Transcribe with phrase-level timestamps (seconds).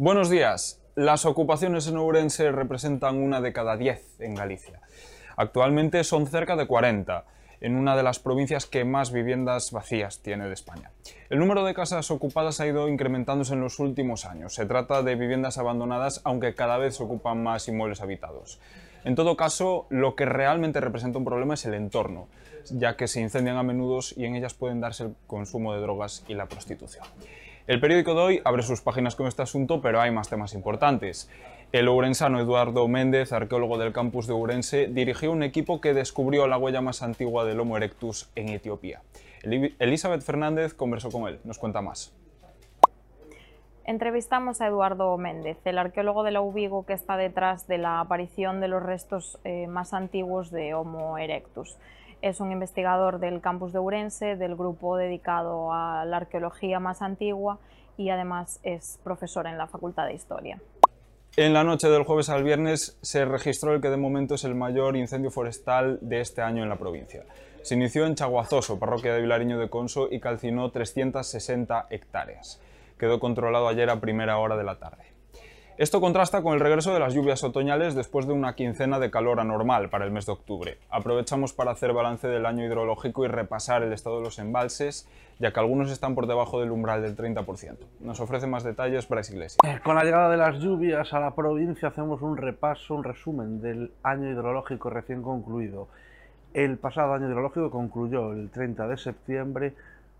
[0.00, 0.80] Buenos días.
[0.94, 4.80] Las ocupaciones en Ourense representan una de cada diez en Galicia.
[5.36, 7.24] Actualmente son cerca de 40
[7.60, 10.92] en una de las provincias que más viviendas vacías tiene de España.
[11.30, 14.54] El número de casas ocupadas ha ido incrementándose en los últimos años.
[14.54, 18.60] Se trata de viviendas abandonadas, aunque cada vez se ocupan más inmuebles habitados.
[19.04, 22.28] En todo caso, lo que realmente representa un problema es el entorno,
[22.70, 26.24] ya que se incendian a menudo y en ellas pueden darse el consumo de drogas
[26.28, 27.04] y la prostitución.
[27.66, 31.30] El periódico de hoy abre sus páginas con este asunto, pero hay más temas importantes.
[31.70, 36.56] El ourensano Eduardo Méndez, arqueólogo del campus de Ourense, dirigió un equipo que descubrió la
[36.56, 39.02] huella más antigua del Homo erectus en Etiopía.
[39.42, 41.40] Elizabeth Fernández conversó con él.
[41.44, 42.14] Nos cuenta más.
[43.88, 48.60] Entrevistamos a Eduardo Méndez, el arqueólogo de la Ubigo que está detrás de la aparición
[48.60, 51.78] de los restos eh, más antiguos de Homo erectus.
[52.20, 57.60] Es un investigador del campus de Ourense, del grupo dedicado a la arqueología más antigua
[57.96, 60.60] y además es profesor en la Facultad de Historia.
[61.38, 64.54] En la noche del jueves al viernes se registró el que de momento es el
[64.54, 67.24] mayor incendio forestal de este año en la provincia.
[67.62, 72.60] Se inició en Chaguazoso, parroquia de Vilariño de Conso, y calcinó 360 hectáreas.
[72.98, 75.08] Quedó controlado ayer a primera hora de la tarde.
[75.78, 79.38] Esto contrasta con el regreso de las lluvias otoñales después de una quincena de calor
[79.38, 80.78] anormal para el mes de octubre.
[80.90, 85.52] Aprovechamos para hacer balance del año hidrológico y repasar el estado de los embalses, ya
[85.52, 87.76] que algunos están por debajo del umbral del 30%.
[88.00, 89.58] Nos ofrece más detalles Bryce Iglesias.
[89.64, 93.60] Eh, con la llegada de las lluvias a la provincia hacemos un repaso, un resumen
[93.62, 95.86] del año hidrológico recién concluido.
[96.54, 99.74] El pasado año hidrológico concluyó el 30 de septiembre,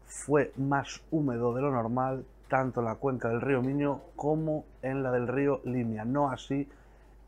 [0.06, 5.02] fue más húmedo de lo normal, tanto en la cuenca del río Miño como en
[5.02, 6.68] la del río Limia, no así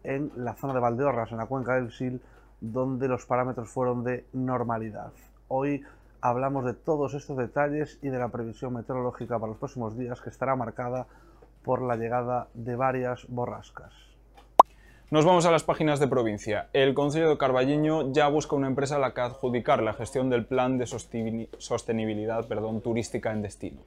[0.03, 2.21] en la zona de Valdeorras, en la cuenca del Sil,
[2.61, 5.13] donde los parámetros fueron de normalidad.
[5.49, 5.83] Hoy
[6.21, 10.31] hablamos de todos estos detalles y de la previsión meteorológica para los próximos días que
[10.31, 11.07] estará marcada
[11.63, 13.93] por la llegada de varias borrascas.
[15.11, 16.69] Nos vamos a las páginas de provincia.
[16.73, 20.47] El Consejo de Carballiño ya busca una empresa a la que adjudicar la gestión del
[20.47, 23.81] plan de sostenibilidad perdón, turística en destino.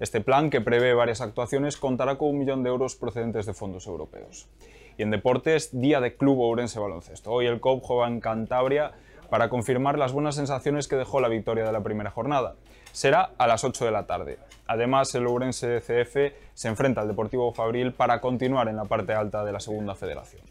[0.00, 3.88] Este plan, que prevé varias actuaciones, contará con un millón de euros procedentes de fondos
[3.88, 4.48] europeos.
[4.96, 7.32] Y en deportes, día de Club Ourense Baloncesto.
[7.32, 8.92] Hoy el COP juega en Cantabria
[9.28, 12.54] para confirmar las buenas sensaciones que dejó la victoria de la primera jornada.
[12.92, 14.38] Será a las 8 de la tarde.
[14.68, 19.44] Además, el Ourense CF se enfrenta al Deportivo Fabril para continuar en la parte alta
[19.44, 20.42] de la segunda federación.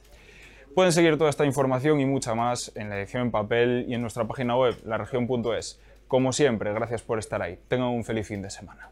[0.75, 4.01] Pueden seguir toda esta información y mucha más en la edición en papel y en
[4.01, 5.79] nuestra página web, laregion.es.
[6.09, 7.57] Como siempre, gracias por estar ahí.
[7.69, 8.91] Tengan un feliz fin de semana.